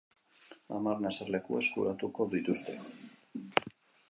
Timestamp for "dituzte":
2.33-2.79